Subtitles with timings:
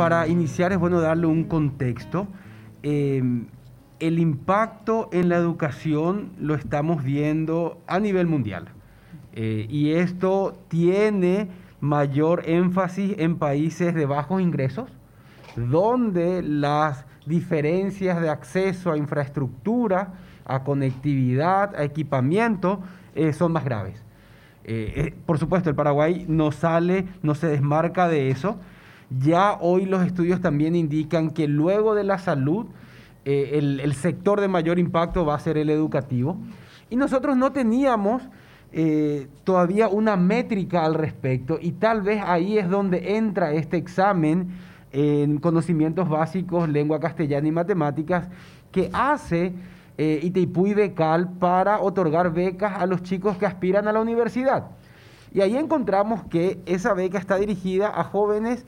[0.00, 2.26] para iniciar es bueno darle un contexto.
[2.82, 3.48] Em,
[3.98, 8.68] el impacto en la educación lo estamos viendo a nivel mundial.
[9.34, 11.48] Eh, y esto tiene
[11.80, 14.88] mayor énfasis en países de bajos ingresos,
[15.54, 20.14] donde las diferencias de acceso a infraestructura,
[20.46, 22.80] a conectividad, a equipamiento,
[23.14, 24.02] eh, son más graves.
[24.64, 28.58] Eh, por supuesto, el Paraguay no sale, no se desmarca de eso.
[29.18, 32.66] Ya hoy los estudios también indican que luego de la salud,
[33.24, 36.36] el, el sector de mayor impacto va a ser el educativo.
[36.90, 38.22] Y nosotros no teníamos
[38.72, 44.50] eh, todavía una métrica al respecto y tal vez ahí es donde entra este examen
[44.92, 48.28] en conocimientos básicos, lengua castellana y matemáticas,
[48.70, 49.52] que hace
[49.98, 54.70] eh, y Becal para otorgar becas a los chicos que aspiran a la universidad.
[55.34, 58.64] Y ahí encontramos que esa beca está dirigida a jóvenes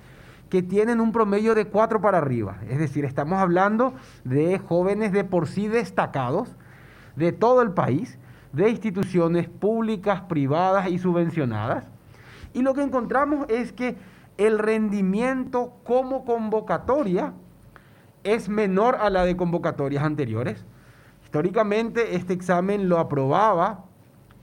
[0.53, 2.59] que tienen un promedio de cuatro para arriba.
[2.69, 6.55] Es decir, estamos hablando de jóvenes de por sí destacados
[7.17, 8.19] de todo el país
[8.53, 11.87] de instituciones públicas, privadas y subvencionadas.
[12.53, 13.97] Y lo que encontramos es que
[14.37, 17.33] el rendimiento como convocatoria
[18.23, 20.67] es menor a la de convocatorias anteriores.
[21.25, 23.87] Históricamente este examen lo aprobaba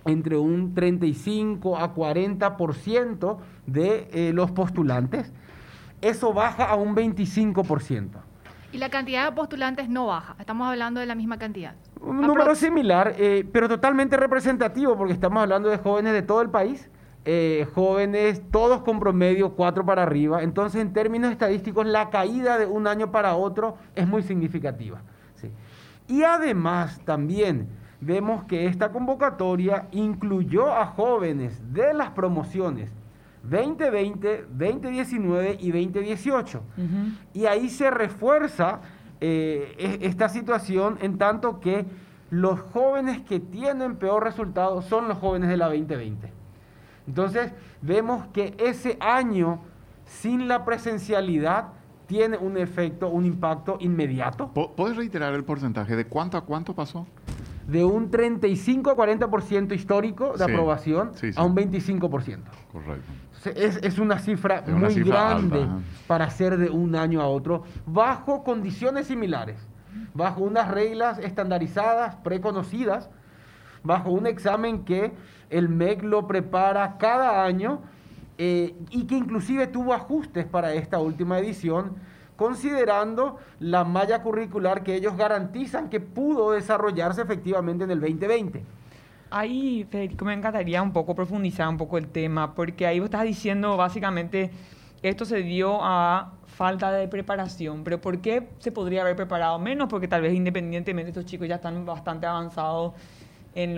[0.06, 3.38] entre un 35 a 40%
[3.68, 5.32] de eh, los postulantes.
[6.02, 8.10] Eso baja a un 25%.
[8.72, 11.76] Y la cantidad de postulantes no baja, estamos hablando de la misma cantidad.
[12.02, 16.50] Un número similar, eh, pero totalmente representativo, porque estamos hablando de jóvenes de todo el
[16.50, 16.90] país,
[17.26, 20.44] eh, jóvenes todos con promedio 4 para arriba.
[20.44, 25.02] Entonces, en términos estadísticos, la caída de un año para otro es muy significativa.
[26.08, 27.70] Y además, también
[28.02, 32.92] vemos que esta convocatoria incluyó a jóvenes de las promociones
[33.50, 36.64] 2020, 2019 y 2018.
[37.34, 38.82] Y ahí se refuerza
[39.22, 41.86] eh, e, esta situación en tanto que
[42.30, 46.32] los jóvenes que tienen peor resultado son los jóvenes de la 2020.
[47.08, 47.52] Entonces
[47.82, 49.62] vemos que ese año
[50.06, 51.70] sin la presencialidad
[52.08, 54.52] tiene un efecto, un impacto inmediato.
[54.52, 57.06] ¿Puedes reiterar el porcentaje de cuánto a cuánto pasó?
[57.68, 62.40] De un 35 a 40% histórico de aprobación a un 25%.
[62.72, 63.12] Correcto.
[63.46, 65.66] Es, una cifra muy grande
[66.08, 69.58] para ser de un año a otro, bajo condiciones similares,
[70.14, 73.10] bajo unas reglas estandarizadas, preconocidas,
[73.84, 75.14] bajo un examen que
[75.50, 77.82] el MEC lo prepara cada año
[78.38, 81.96] eh, y que inclusive tuvo ajustes para esta última edición,
[82.36, 88.64] considerando la malla curricular que ellos garantizan que pudo desarrollarse efectivamente en el 2020.
[89.32, 93.24] Ahí, Federico, me encantaría un poco profundizar un poco el tema, porque ahí vos estás
[93.24, 94.50] diciendo básicamente
[95.04, 99.88] esto se dio a falta de preparación, pero ¿por qué se podría haber preparado menos?
[99.88, 102.94] Porque tal vez independientemente estos chicos ya están bastante avanzados
[103.56, 103.76] en,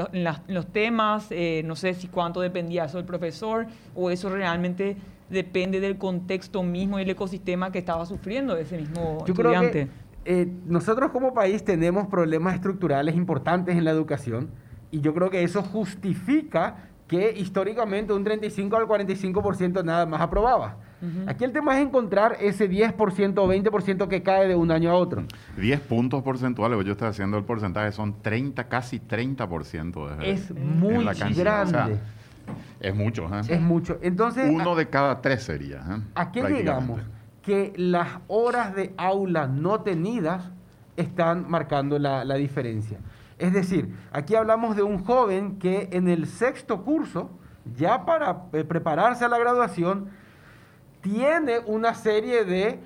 [0.48, 4.98] los temas, eh, no sé si cuánto dependía eso del profesor o eso realmente
[5.30, 9.72] depende del contexto mismo y el ecosistema que estaba sufriendo ese mismo Yo estudiante.
[9.72, 9.88] Creo
[10.26, 14.50] que, eh, nosotros como país tenemos problemas estructurales importantes en la educación
[14.92, 16.76] y yo creo que eso justifica
[17.08, 20.78] que históricamente un 35 al 45% nada más aprobaba.
[21.28, 24.94] Aquí el tema es encontrar ese 10% o 20% que cae de un año a
[24.94, 25.24] otro.
[25.58, 30.22] 10 puntos porcentuales, yo estoy haciendo el porcentaje, son 30, casi 30%.
[30.22, 31.04] es muy
[31.34, 31.98] grande.
[32.80, 33.26] es mucho.
[33.36, 33.42] ¿eh?
[33.50, 33.98] Es mucho.
[34.02, 35.80] Entonces, Uno de cada tres sería.
[35.80, 36.02] ¿eh?
[36.16, 37.02] ¿A qué llegamos?
[37.42, 40.52] Que las horas de aula no tenidas
[40.96, 43.00] están marcando la, la diferencia.
[43.42, 47.32] Es decir, aquí hablamos de un joven que en el sexto curso,
[47.76, 50.12] ya para eh, prepararse a la graduación,
[51.02, 52.80] tiene una serie de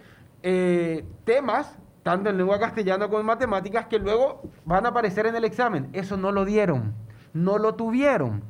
[0.43, 5.35] eh, temas, tanto en lengua castellana como en matemáticas, que luego van a aparecer en
[5.35, 5.89] el examen.
[5.91, 6.93] Eso no lo dieron,
[7.33, 8.41] no lo tuvieron.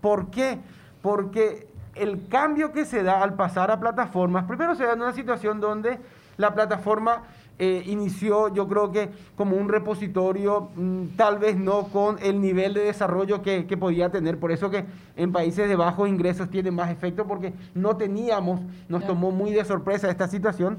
[0.00, 0.58] ¿Por qué?
[1.02, 5.12] Porque el cambio que se da al pasar a plataformas, primero se da en una
[5.12, 6.00] situación donde
[6.36, 7.22] la plataforma
[7.56, 12.74] eh, inició yo creo que como un repositorio, mm, tal vez no con el nivel
[12.74, 14.84] de desarrollo que, podía tener, por eso que
[15.16, 19.64] en países de bajos ingresos tiene más efecto porque no teníamos, nos tomó muy de
[19.64, 20.78] sorpresa esta situación.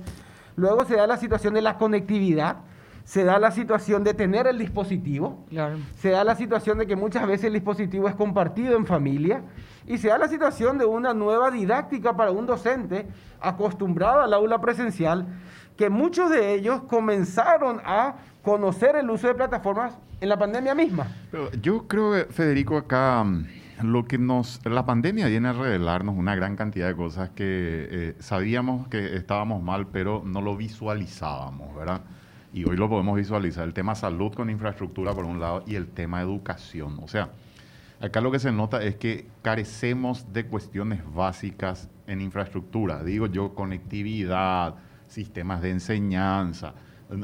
[0.57, 2.57] Luego se da la situación de la conectividad,
[3.06, 5.45] se da la situación de tener el dispositivo,
[5.98, 9.44] se da la situación de que muchas veces el dispositivo es compartido en familia
[9.88, 13.06] y se da la situación de una nueva didáctica para un docente
[13.39, 15.27] acostumbrado al aula presencial
[15.77, 21.07] que muchos de ellos comenzaron a conocer el uso de plataformas en la pandemia misma.
[21.62, 23.25] yo creo que, Federico, acá,
[23.83, 28.16] lo que nos, la pandemia viene a revelarnos una gran cantidad de cosas que eh,
[28.19, 32.01] sabíamos que estábamos mal, pero no lo visualizábamos, ¿verdad?
[32.54, 33.66] Y hoy lo podemos visualizar.
[33.66, 37.00] El tema salud con infraestructura por un lado y el tema educación.
[37.04, 37.30] O sea,
[38.00, 43.04] acá lo que se nota es que carecemos de cuestiones básicas en infraestructura.
[43.04, 44.75] Digo yo, conectividad,
[45.07, 46.73] sistemas de enseñanza.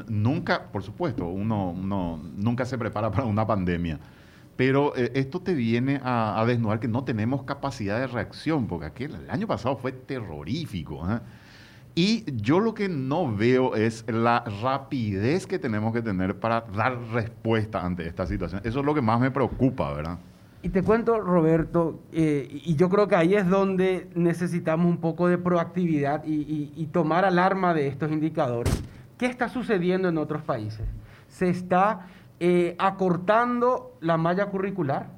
[0.08, 1.74] Nunca, por supuesto, uno,
[2.36, 4.00] nunca se prepara para una pandemia
[4.62, 9.16] pero eh, esto te viene a, desnudar que no tenemos capacidad de reacción, porque aquel,
[9.16, 11.04] el año pasado fue terrorífico.
[11.10, 11.20] ¿eh?
[11.96, 16.96] Y yo lo que no veo es la rapidez que tenemos que tener para dar
[17.12, 18.62] respuesta ante esta situación.
[18.64, 20.20] Eso es lo que más me preocupa, ¿verdad?
[20.64, 25.28] Y te cuento, Roberto, eh, y yo creo que ahí es donde necesitamos un poco
[25.28, 28.84] de proactividad y, tomar alarma de estos indicadores.
[29.18, 30.86] ¿Qué está sucediendo en otros países?
[31.28, 32.08] Se está
[32.40, 35.10] eh, acortando la malla curricular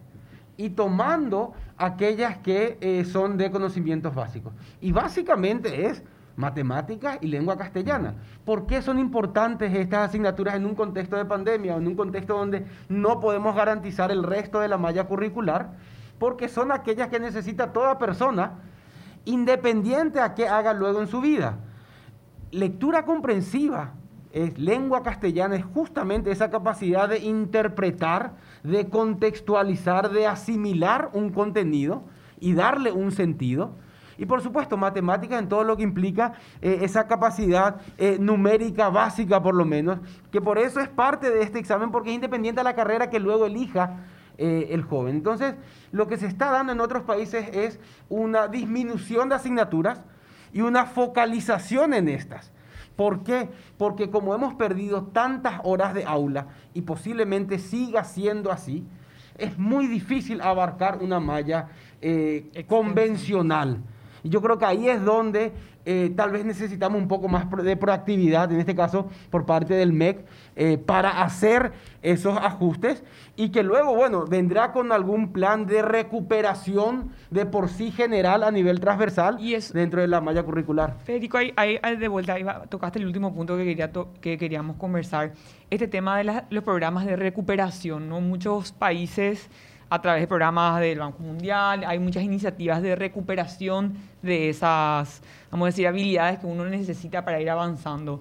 [0.55, 4.53] y tomando aquellas que eh, son de conocimientos básicos.
[4.79, 6.03] Y básicamente es
[6.35, 8.15] matemáticas y lengua castellana.
[8.45, 12.37] ¿Por qué son importantes estas asignaturas en un contexto de pandemia o en un contexto
[12.37, 15.73] donde no podemos garantizar el resto de la malla curricular?
[16.19, 18.59] Porque son aquellas que necesita toda persona,
[19.25, 21.57] independiente a qué haga luego en su vida.
[22.51, 23.93] Lectura comprensiva,
[24.33, 28.33] es lengua castellana es justamente esa capacidad de interpretar,
[28.63, 32.03] de contextualizar, de asimilar un contenido
[32.39, 33.75] y darle un sentido.
[34.17, 39.41] Y por supuesto, matemáticas en todo lo que implica eh, esa capacidad eh, numérica básica,
[39.41, 39.99] por lo menos,
[40.31, 43.19] que por eso es parte de este examen, porque es independiente de la carrera que
[43.19, 44.05] luego elija
[44.37, 45.15] eh, el joven.
[45.15, 45.55] Entonces,
[45.91, 47.79] lo que se está dando en otros países es
[48.09, 50.01] una disminución de asignaturas
[50.51, 52.51] y una focalización en estas.
[52.95, 53.49] ¿Por qué?
[53.77, 58.83] Porque como hemos perdido tantas horas de aula y posiblemente siga siendo así,
[59.37, 61.69] es muy difícil abarcar una malla
[62.01, 63.83] eh, convencional.
[64.23, 65.51] Y yo creo que ahí es donde
[65.85, 69.91] eh, tal vez necesitamos un poco más de proactividad, en este caso por parte del
[69.91, 70.25] MEC,
[70.55, 73.03] eh, para hacer esos ajustes
[73.35, 78.51] y que luego, bueno, vendrá con algún plan de recuperación de por sí general a
[78.51, 79.37] nivel transversal
[79.73, 80.97] dentro de la malla curricular.
[81.03, 83.91] Federico, ahí, de vuelta, tocaste el último punto que, quería
[84.21, 85.33] que queríamos conversar,
[85.69, 88.21] este tema de los programas de recuperación, ¿no?
[88.21, 89.49] Muchos países
[89.93, 93.93] a través de programas del Banco Mundial, hay muchas iniciativas de recuperación
[94.23, 98.19] de esas, vamos a decir, habilidades que uno necesita para ir avanzando.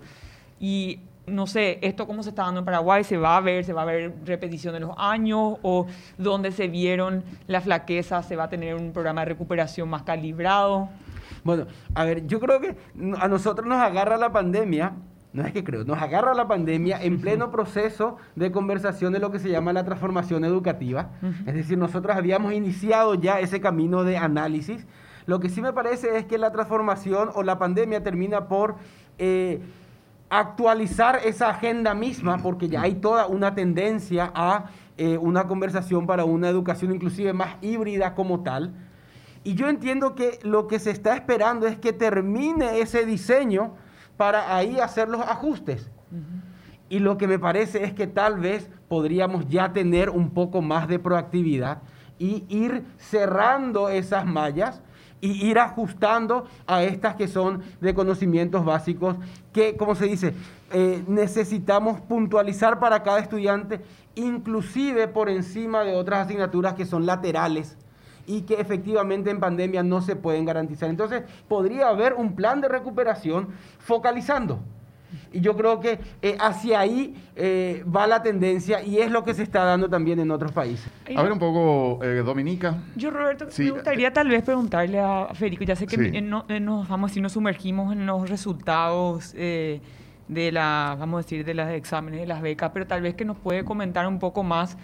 [0.61, 3.73] Y no sé, esto cómo se está dando en Paraguay, se va a ver, se
[3.73, 5.87] va a ver repetición de los años o
[6.19, 10.91] dónde se vieron la flaqueza, se va a tener un programa de recuperación más calibrado.
[11.43, 12.77] Bueno, a ver, yo creo que
[13.19, 14.93] a nosotros nos agarra la pandemia
[15.33, 19.31] no es que creo, nos agarra la pandemia en pleno proceso de conversación de lo
[19.31, 21.11] que se llama la transformación educativa.
[21.47, 24.87] Es decir, nosotros habíamos iniciado ya ese camino de análisis.
[25.25, 28.75] Lo que sí me parece es que la transformación o la pandemia termina por
[29.19, 29.61] eh,
[30.29, 34.67] actualizar esa agenda misma, porque ya hay toda una tendencia a
[34.99, 38.75] eh, una conversación para una educación inclusive más híbrida como tal.
[39.45, 43.75] Y yo entiendo que lo que se está esperando es que termine ese diseño
[44.17, 45.91] para ahí hacer los ajustes.
[46.89, 50.89] Y lo que me parece es que tal vez podríamos ya tener un poco más
[50.89, 51.83] de proactividad
[52.19, 54.83] y ir cerrando esas mallas
[55.21, 59.17] y ir ajustando a estas que son de conocimientos básicos
[59.53, 60.35] que, como se dice,
[60.73, 63.81] eh, necesitamos puntualizar para cada estudiante,
[64.15, 67.79] inclusive por encima de otras asignaturas que son laterales
[68.27, 70.89] y que efectivamente en pandemia no se pueden garantizar.
[70.91, 73.49] Entonces, podría haber un plan de recuperación
[73.79, 74.61] focalizando.
[75.33, 79.35] Y yo creo que eh, hacia ahí eh, va la tendencia y es lo que
[79.35, 80.91] se está dando también en otros países.
[81.15, 82.83] A ver un poco, eh, Dominica.
[82.97, 87.21] Yo, Roberto, me gustaría tal vez preguntarle a Federico, ya sé que nos, vamos, si
[87.21, 89.81] nos sumergimos en los resultados de
[90.53, 93.37] la, vamos a decir, de los exámenes de las becas, pero tal vez que nos
[93.37, 94.79] puede comentar un poco más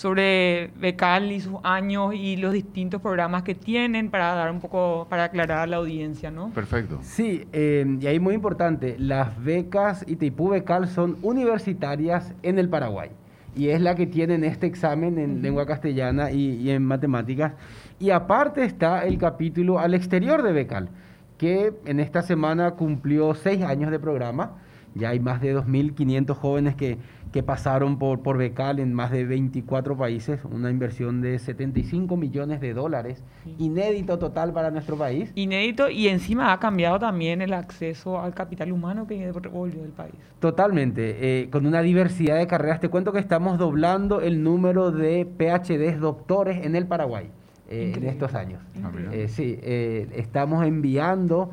[0.00, 5.06] sobre Becal y sus años y los distintos programas que tienen para dar un poco,
[5.10, 6.48] para aclarar a la audiencia, ¿no?
[6.54, 7.00] Perfecto.
[7.02, 13.10] Sí, eh, y ahí muy importante, las becas ITIPU Becal son universitarias en el Paraguay
[13.54, 17.52] y es la que tienen este examen en lengua castellana y, y, en matemáticas.
[17.98, 20.88] Y aparte está el capítulo al exterior de Becal,
[21.36, 24.62] que en esta semana cumplió seis años de programa.
[24.94, 26.96] Ya hay más de 2.500 jóvenes que
[27.32, 32.60] que pasaron por, por Becal en más de 24 países, una inversión de 75 millones
[32.60, 33.22] de dólares,
[33.58, 35.30] inédito total para nuestro país.
[35.34, 40.14] Inédito y encima ha cambiado también el acceso al capital humano que volvió del país.
[40.40, 42.80] Totalmente, eh, con una diversidad de carreras.
[42.80, 47.30] Te cuento que estamos doblando el número de PhDs doctores en el Paraguay.
[47.70, 48.60] eh, en estos años.
[48.82, 48.90] Ah.
[49.12, 51.50] Eh, sí, eh, estamos enviando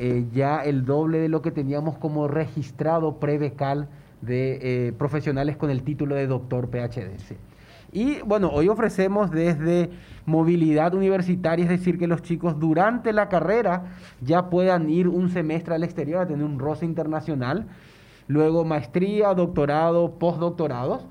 [0.00, 3.88] eh, ya el doble de lo que teníamos como registrado pre-becal
[4.20, 4.58] de
[4.88, 7.18] eh, profesionales con el título de doctor PhD.
[7.18, 7.36] sí.
[7.92, 9.90] Y bueno, hoy ofrecemos desde
[10.24, 13.86] movilidad universitaria, es decir, que los chicos durante la carrera
[14.20, 17.66] ya puedan ir un semestre al exterior a tener un roce internacional,
[18.28, 21.04] luego maestría, doctorado, postdoctorados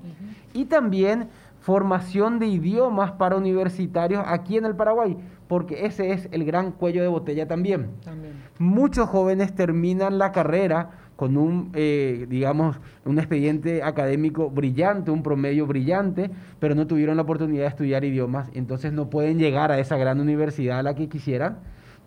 [0.54, 1.28] y también
[1.60, 7.02] formación de idiomas para universitarios aquí en el Paraguay, porque ese es el gran cuello
[7.02, 7.90] de botella también.
[8.02, 8.32] También.
[8.58, 15.66] Muchos jóvenes terminan la carrera con un, eh, digamos, un expediente académico brillante, un promedio
[15.66, 19.98] brillante, pero no tuvieron la oportunidad de estudiar idiomas, entonces no pueden llegar a esa
[19.98, 21.58] gran universidad a la que quisieran,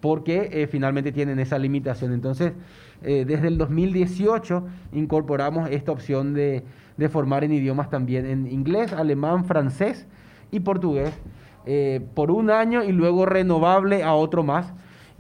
[0.02, 2.12] porque eh, finalmente tienen esa limitación.
[2.12, 2.54] Entonces,
[3.04, 6.64] eh, desde el 2018 incorporamos esta opción de,
[6.98, 10.08] de formar en idiomas también, en inglés, alemán, francés
[10.50, 11.14] y portugués,
[12.16, 14.74] por un año y luego renovable a otro más.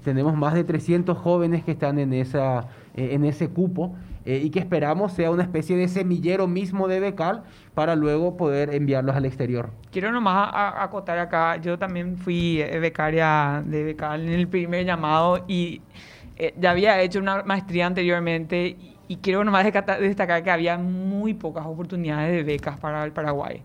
[0.04, 3.96] Tenemos más de 300 jóvenes que están en, esa, eh, en ese cupo
[4.26, 8.74] eh, y que esperamos sea una especie de semillero mismo de becal para luego poder
[8.74, 9.70] enviarlos al exterior.
[9.92, 14.48] Quiero nomás a- a- acotar acá, yo también fui eh, becaria de becal en el
[14.48, 15.82] primer llamado y
[16.38, 21.34] eh, ya había hecho una maestría anteriormente y, y quiero nomás destacar que había muy
[21.34, 23.62] pocas oportunidades de becas para el Paraguay.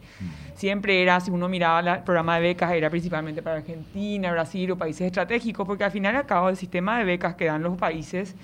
[0.54, 4.76] Siempre era, si uno miraba el programa de becas, era principalmente para Argentina, Brasil o
[4.76, 7.76] países estratégicos, porque al final y al cabo el sistema de becas que dan los
[7.78, 8.34] países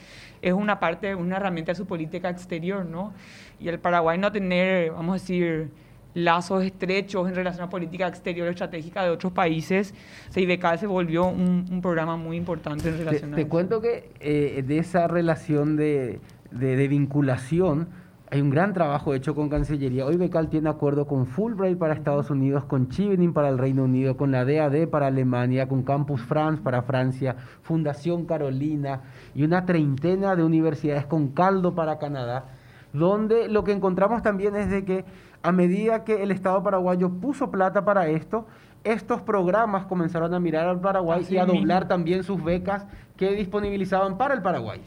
[0.49, 3.13] es una parte, una herramienta de su política exterior, ¿no?
[3.61, 5.71] Y el Paraguay no tener, vamos a decir,
[6.15, 9.95] lazos estrechos en relación a política exterior estratégica de otros países,
[10.33, 13.51] CIBECAL se volvió un, un programa muy importante en Te, relación a te eso.
[13.51, 16.21] cuento que eh, de esa relación de,
[16.53, 17.89] de- de vinculación
[18.35, 20.05] hay un gran trabajo hecho con Cancillería.
[20.05, 24.17] Hoy Becal tiene acuerdo con Fulbright para Estados Unidos, con Chevening para el Reino Unido,
[24.17, 29.03] con la DAD para Alemania, con Campus France para Francia, Fundación Carolina
[29.37, 32.47] y una treintena de universidades con caldo para Canadá,
[32.93, 35.05] donde lo que encontramos también es de que
[35.45, 38.49] a medida que el Estado paraguayo puso plata para esto,
[38.83, 41.61] estos programas comenzaron a mirar al Paraguay Así y a mismo.
[41.61, 42.85] doblar también sus becas
[43.17, 44.81] que disponibilizaban para el Paraguay.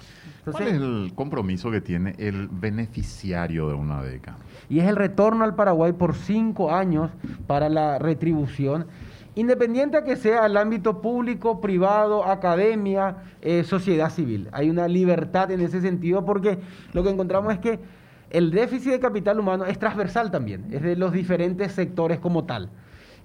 [0.51, 4.38] ¿Cuál Entonces, es el compromiso que tiene el beneficiario de una beca?
[4.70, 7.12] y es el retorno al Paraguay por cinco años
[7.48, 8.88] para la retribución,
[9.36, 14.50] independiente a que sea el ámbito público, privado, academia, eh, sociedad civil.
[14.51, 16.60] Hay una libertad en ese sentido porque
[16.94, 17.80] lo que encontramos es que
[18.30, 22.70] el déficit de capital humano es transversal también, es de los diferentes sectores como tal.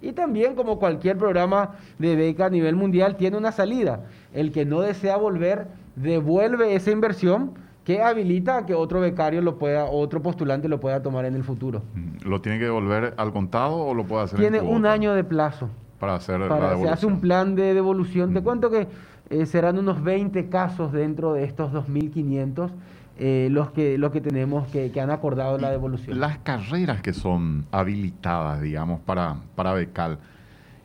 [0.00, 4.00] Y también, como cualquier programa de beca a nivel mundial, tiene una salida.
[4.35, 7.52] El que no desea volver, devuelve esa inversión
[7.84, 11.42] que habilita a que otro becario lo pueda, otro postulante lo pueda tomar en el
[11.42, 11.82] futuro.
[11.94, 15.14] Mm, ¿Lo tiene que devolver al contado o lo puede hacer en Tiene un año
[15.14, 15.68] de plazo.
[15.99, 16.92] para hacer la Para, se devolución?
[16.94, 18.32] hace un plan de devolución.
[18.34, 18.44] Te Mm.
[18.44, 18.88] cuento que
[19.30, 22.70] eh, serán unos 20 casos dentro de estos 2.500
[23.18, 26.18] eh, los, que, los que tenemos que, que han acordado la devolución.
[26.18, 30.18] Las carreras que son habilitadas, digamos, para, para becal,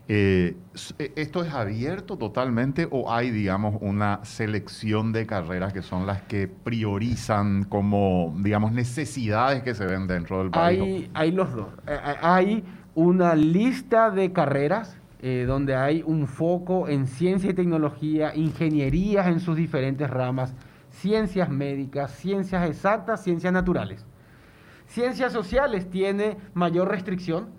[0.09, 0.55] eh,
[0.99, 6.21] eh, ¿esto es abierto totalmente o hay, digamos, una selección de carreras que son las
[6.21, 11.09] que priorizan como, digamos, necesidades que se ven dentro del país?
[11.13, 11.67] Hay, los dos.
[11.87, 12.63] Eh, Hay
[12.95, 19.57] una lista de carreras donde hay un foco en ciencia y tecnología, ingenierías en sus
[19.57, 20.53] diferentes ramas,
[20.91, 24.05] ciencias médicas, ciencias exactas, ciencias naturales.
[24.85, 27.49] Ciencias sociales tiene mayor restricción,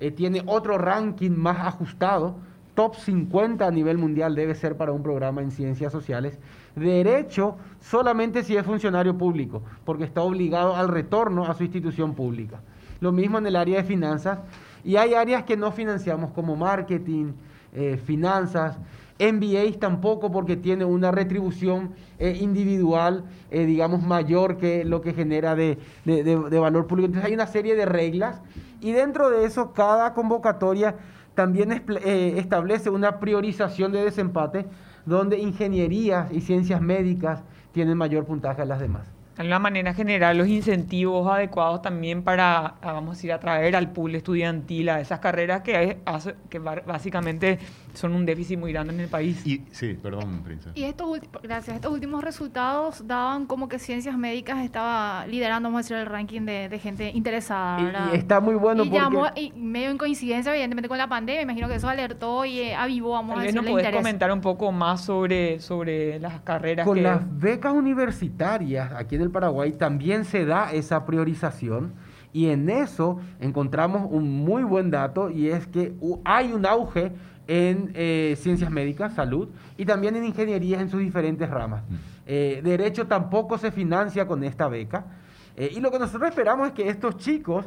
[0.00, 2.36] eh, tiene otro ranking más ajustado,
[2.74, 6.38] top 50 a nivel mundial debe ser para un programa en ciencias sociales.
[6.74, 12.60] Derecho solamente si es funcionario público, porque está obligado al retorno a su institución pública.
[13.00, 14.38] Lo mismo en el área de finanzas.
[14.84, 17.32] Y hay áreas que no financiamos como marketing,
[17.74, 18.78] eh, finanzas,
[19.20, 25.54] MBAs tampoco porque tiene una retribución eh, individual, eh, digamos, mayor que lo que genera
[25.54, 27.06] de, de- de- valor público.
[27.06, 28.40] Entonces hay una serie de reglas
[28.80, 30.94] y dentro de eso cada convocatoria
[31.34, 34.66] también eh, establece una priorización de desempate
[35.06, 39.06] donde ingenierías y ciencias médicas tienen mayor puntaje a las demás.
[39.36, 43.90] De alguna manera generar los incentivos adecuados también para, ah, vamos a decir, atraer al
[43.90, 45.98] pool estudiantil a esas carreras que,
[46.50, 47.58] que básicamente
[47.94, 49.46] son un déficit muy grande en el país.
[49.46, 50.70] Y, sí, perdón, princesa.
[50.74, 55.78] Y estos últimos, gracias, estos últimos resultados daban como que ciencias médicas estaba liderando, vamos
[55.78, 58.06] a decir, el ranking de, de gente interesada, Y- ¿verdad?
[58.12, 61.42] y está muy bueno y porque- llamó, y medio en coincidencia, evidentemente, con la pandemia,
[61.42, 63.84] imagino que eso alertó y eh, avivó, vamos Tal a vez decir, nos el podés
[63.86, 64.00] interés.
[64.00, 67.02] comentar un poco más sobre, sobre las carreras Con que...
[67.02, 71.94] las becas universitarias aquí en el Paraguay también se da esa priorización
[72.32, 75.94] y en eso encontramos un muy buen dato y es que
[76.24, 77.12] hay un auge
[77.50, 81.82] en eh, ciencias médicas, salud, y también en ingeniería en sus diferentes ramas.
[81.82, 81.94] Mm.
[82.26, 85.06] Eh, derecho tampoco se financia con esta beca.
[85.56, 87.66] Eh, y lo que nosotros esperamos es que estos chicos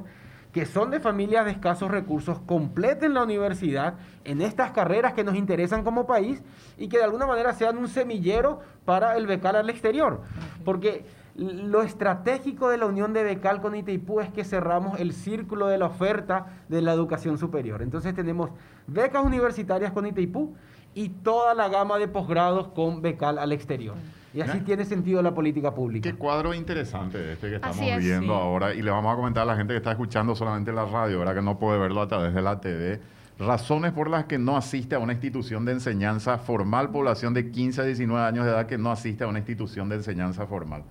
[0.54, 5.36] que son de familias de escasos recursos completen la universidad en estas carreras que nos
[5.36, 6.44] interesan como país
[6.78, 10.22] y que de alguna manera sean un semillero para el becal al exterior.
[10.64, 11.06] Porque
[11.36, 15.80] lo estratégico de la unión de becal con Itaipú es que cerramos el círculo de
[15.80, 17.82] la oferta de la educación superior.
[17.82, 18.52] Entonces tenemos
[18.86, 20.54] becas universitarias con Itaipú
[20.94, 23.96] y toda la gama de posgrados con becal al exterior.
[24.34, 26.10] Y así tiene sentido la política pública.
[26.10, 28.40] Qué cuadro interesante este que estamos es, viendo sí.
[28.42, 28.74] ahora.
[28.74, 31.36] Y le vamos a comentar a la gente que está escuchando solamente la radio, ¿verdad?
[31.36, 33.00] Que no puede verlo a través de la TV.
[33.38, 37.82] Razones por las que no asiste a una institución de enseñanza formal, población de 15
[37.82, 40.84] a 19 años de edad que no asiste a una institución de enseñanza formal.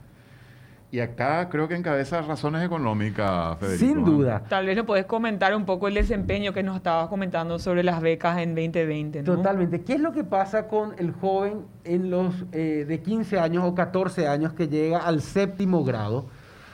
[0.93, 3.87] Y acá creo que encabeza razones económicas, Federico.
[3.87, 4.05] Sin ¿eh?
[4.05, 4.43] duda.
[4.47, 8.03] Tal vez nos podés comentar un poco el desempeño que nos estabas comentando sobre las
[8.03, 9.37] becas en 2020, ¿no?
[9.37, 9.81] Totalmente.
[9.81, 13.75] ¿Qué es lo que pasa con el joven en los eh, de 15 años o
[13.75, 16.27] 14 años que llega al séptimo grado?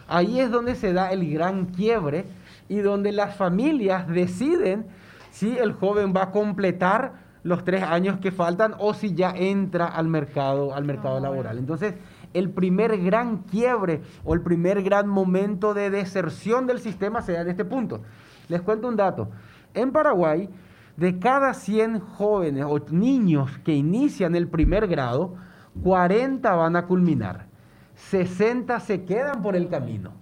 [0.09, 2.25] Ahí es donde se da el gran quiebre
[2.69, 4.87] y donde las familias deciden
[5.31, 7.13] si el joven va a completar
[7.45, 11.57] los tres años que faltan o si ya entra al mercado, al mercado Ah, laboral.
[11.57, 11.95] Entonces,
[12.39, 17.49] el primer gran quiebre o el primer gran momento de deserción del sistema se en
[17.49, 18.03] este punto.
[18.49, 19.31] Les cuento un dato.
[19.75, 20.49] En Paraguay,
[20.97, 25.37] de cada 100 jóvenes o niños que inician el primer grado,
[25.83, 27.47] 40 van a culminar.
[27.95, 30.13] 60 se quedan por el camino.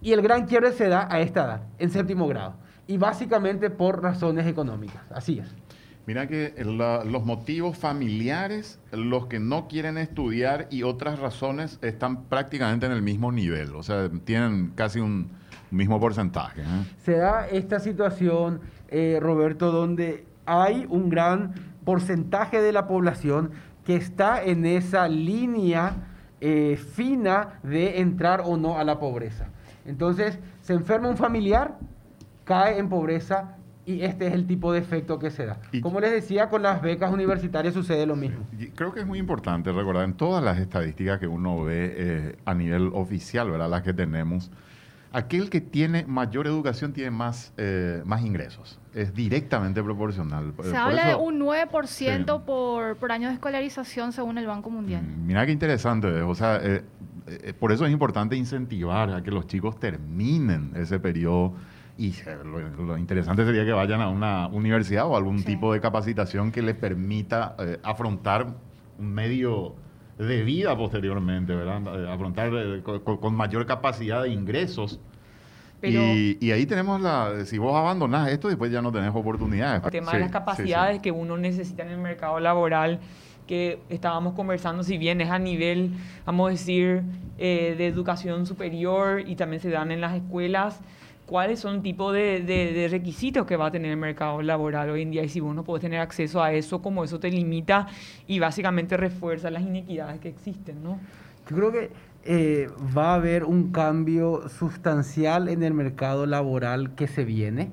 [0.00, 2.54] Y el gran quiebre se da a esta edad, en séptimo grado.
[2.86, 5.02] Y básicamente por razones económicas.
[5.12, 5.54] Así es.
[6.06, 12.86] Mira que los motivos familiares, los que no quieren estudiar y otras razones están prácticamente
[12.86, 13.76] en el mismo nivel.
[13.76, 15.30] O sea, tienen casi un
[15.70, 16.62] mismo porcentaje.
[16.62, 16.64] ¿eh?
[17.04, 21.54] se da esta situación, eh, Roberto, donde hay un gran
[21.84, 23.52] porcentaje de la población
[23.84, 25.94] que está en esa línea
[26.40, 29.46] eh, fina de entrar o no a la pobreza.
[29.86, 31.78] Entonces, se enferma un familiar,
[32.44, 35.58] cae en pobreza y este es el tipo de efecto que se da.
[35.72, 38.44] Y- Como les decía, con las becas universitarias sucede lo mismo.
[38.74, 42.54] Creo que es muy importante recordar en todas las estadísticas que uno ve eh, a
[42.54, 43.68] nivel oficial, ¿verdad?
[43.68, 44.50] Las que tenemos,
[45.12, 48.78] aquel que tiene mayor educación tiene más, eh, más ingresos.
[48.94, 50.52] Es directamente proporcional.
[50.52, 52.42] Por- Se por habla de un 9% Sí.
[52.46, 55.02] por, por año de escolarización según el Banco Mundial.
[55.02, 56.22] Mm, Mira qué interesante, ¿ves?
[56.24, 56.82] o sea, eh,
[57.26, 61.52] eh, por eso es importante incentivar a que los chicos terminen ese periodo
[61.98, 65.44] y lo, lo interesante sería que vayan a una universidad o algún Sí.
[65.46, 68.46] tipo de capacitación que les permita eh, afrontar
[68.98, 69.74] un medio
[70.18, 71.82] de vida posteriormente, ¿verdad?
[72.04, 75.00] Eh, afrontar eh, con, con- mayor capacidad de ingresos.
[75.80, 79.82] Pero- y, y ahí tenemos la, si vos abandonás esto, después ya no tenés oportunidades.
[79.84, 81.02] El tema Sí, de las sí, capacidades sí.
[81.02, 83.00] que uno necesita en el mercado laboral,
[83.46, 85.90] que estábamos conversando, si bien es a nivel,
[86.24, 87.02] vamos a decir,
[87.38, 90.80] eh, de educación superior y también se dan en las escuelas,
[91.26, 95.02] ¿cuáles son tipo de, de- de requisitos que va a tener el mercado laboral hoy
[95.02, 95.22] en día?
[95.24, 97.86] Y si vos no podés tener acceso a eso, como eso te limita
[98.26, 100.98] y básicamente refuerza las inequidades que existen, ¿no?
[101.48, 101.90] Yo creo que
[102.24, 107.70] eh, va a haber un cambio sustancial en el mercado laboral que se viene.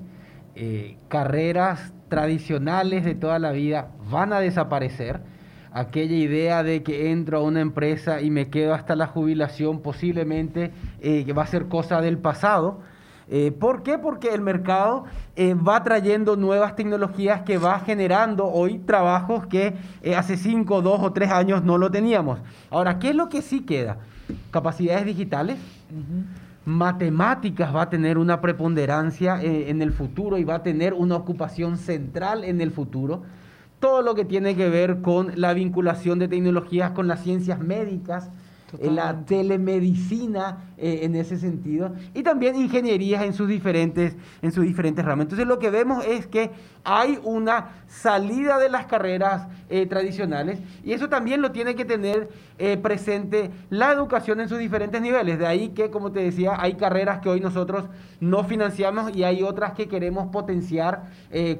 [0.56, 5.20] Eh, carreras tradicionales de toda la vida van a desaparecer.
[5.72, 10.72] Aquella idea de que entro a una empresa y me quedo hasta la jubilación posiblemente
[11.00, 12.80] eh, va a ser cosa del pasado.
[13.32, 13.96] Eh, ¿Por qué?
[13.96, 15.04] Porque el mercado
[15.36, 21.00] eh, va trayendo nuevas tecnologías que va generando hoy trabajos que eh, hace 5, 2
[21.00, 22.40] o 3 años no lo teníamos.
[22.70, 23.98] Ahora, ¿qué es lo que sí queda?
[24.50, 25.58] Capacidades digitales,
[26.64, 31.16] matemáticas va a tener una preponderancia eh, en el futuro y va a tener una
[31.16, 33.22] ocupación central en el futuro.
[33.78, 38.30] Todo lo que tiene que ver con la vinculación de tecnologías con las ciencias médicas,
[38.80, 45.04] la telemedicina eh, en ese sentido y también ingenierías en sus diferentes en sus diferentes
[45.04, 45.24] ramas.
[45.24, 46.50] Entonces lo que vemos es que
[46.84, 52.28] hay una salida de las carreras eh, tradicionales y eso también lo tiene que tener
[52.58, 55.38] eh, presente la educación en sus diferentes niveles.
[55.38, 57.84] De ahí que, como te decía, hay carreras que hoy nosotros
[58.20, 61.10] no financiamos y hay otras que queremos potenciar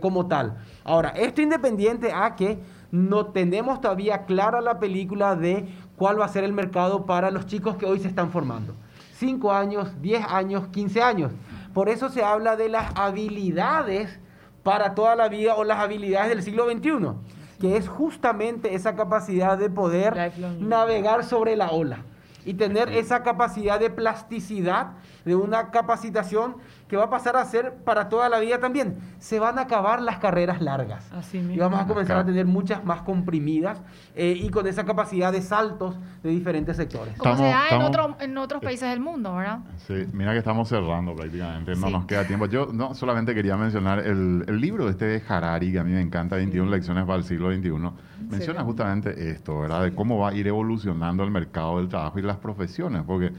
[0.01, 0.59] como tal.
[0.85, 2.59] Ahora, esto independiente a que
[2.91, 5.69] no tenemos todavía clara la película de
[6.01, 8.75] cuál va a ser el mercado para los chicos que hoy se están formando.
[9.19, 11.31] 5 años, 10 años, 15 años.
[11.75, 14.19] Por eso se habla de las habilidades
[14.63, 17.11] para toda la vida o las habilidades del siglo XXI,
[17.61, 21.99] que es justamente esa capacidad de poder navegar sobre la ola.
[22.47, 24.93] y tener esa capacidad de plasticidad,
[25.27, 26.57] de una capacitación
[26.91, 28.97] que va a pasar a ser para toda la vida también.
[29.21, 31.09] Se van a acabar las carreras largas.
[31.13, 31.63] Así y mismo.
[31.63, 33.81] vamos a comenzar a tener muchas más comprimidas
[34.17, 37.17] eh, y con esa capacidad de saltos de diferentes sectores.
[37.17, 39.61] Como se Estamos- da en, estamos- otro- en otros países del mundo, ¿verdad?
[39.87, 41.93] Sí, mira que estamos cerrando prácticamente, no Sí.
[41.93, 42.47] nos queda tiempo.
[42.47, 46.01] Yo no solamente quería mencionar el, el libro este de Harari, que a mí me
[46.01, 47.71] encanta, 21 lecciones para el siglo XXI.
[47.71, 48.63] Menciona Excelente.
[48.65, 49.83] justamente esto, ¿verdad?
[49.85, 53.31] De cómo va a ir evolucionando el mercado del trabajo y las profesiones, porque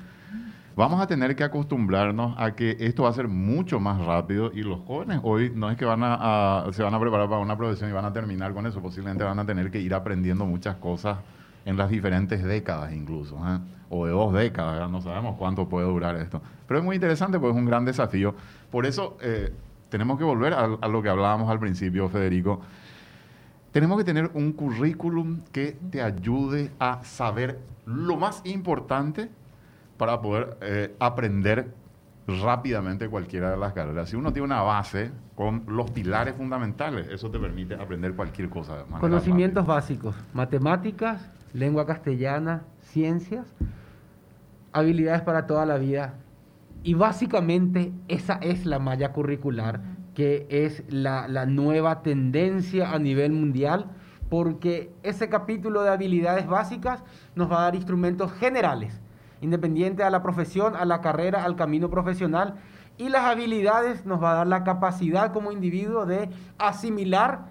[0.75, 4.63] vamos a tener que acostumbrarnos a que esto va a ser mucho más rápido y
[4.63, 7.89] los jóvenes hoy no es que van a, se van a preparar para una profesión
[7.89, 11.17] y van a terminar con eso, posiblemente van a tener que ir aprendiendo muchas cosas
[11.65, 13.59] en las diferentes décadas incluso, ¿eh?
[13.89, 16.41] o de dos décadas, no sabemos cuánto puede durar esto.
[16.67, 18.33] Pero es muy interesante porque es un gran desafío.
[18.71, 19.53] Por eso eh,
[19.89, 22.61] tenemos que volver a lo que hablábamos al principio, Federico.
[23.71, 29.29] Tenemos que tener un currículum que te ayude a saber lo más importante
[30.01, 31.75] para poder eh, aprender
[32.25, 34.09] rápidamente cualquiera de las carreras.
[34.09, 38.77] Si uno tiene una base con los pilares fundamentales, eso te permite aprender cualquier cosa.
[38.77, 39.75] de Conocimientos rápida.
[39.75, 43.53] básicos, matemáticas, lengua castellana, ciencias,
[44.71, 46.15] habilidades para toda la vida.
[46.81, 49.81] Y básicamente esa es la malla curricular,
[50.15, 53.91] que es la, la nueva tendencia a nivel mundial,
[54.29, 57.03] porque ese capítulo de habilidades básicas
[57.35, 58.99] nos va a dar instrumentos generales,
[59.41, 62.55] independiente a la profesión, a la carrera, al camino profesional,
[62.97, 67.45] y las habilidades nos va a dar la capacidad como individuo de asimilar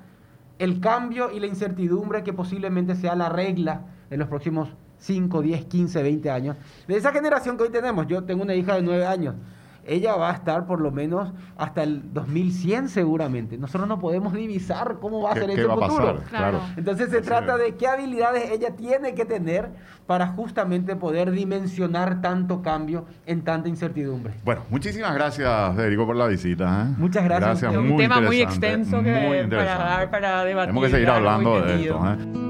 [0.59, 5.65] el cambio y la incertidumbre que posiblemente sea la regla en los próximos 5, 10,
[5.65, 6.57] 15, 20 años.
[6.87, 9.35] De esa generación que hoy tenemos, yo tengo una hija de 9 años,
[9.87, 13.59] ella va a estar por lo menos hasta el 2100 seguramente.
[13.59, 15.97] Nosotros no podemos divisar cómo va a ¿Qué- ser ese va a futuro.
[16.15, 16.29] pasar?
[16.29, 16.59] Claro.
[16.59, 16.61] Claro.
[16.77, 17.63] Entonces se Así trata es.
[17.63, 19.71] de qué habilidades ella tiene que tener
[20.07, 24.35] para justamente poder dimensionar tanto cambio en tanta incertidumbre.
[24.45, 26.87] Bueno, muchísimas gracias, Federico, por la visita.
[26.89, 26.95] ¿eh?
[26.99, 27.63] Muchas gracias.
[27.73, 30.69] Es un muy tema muy extenso muy que para dar para debatir.
[30.71, 32.01] Tenemos que seguir hablando de esto.
[32.07, 32.50] ¿eh?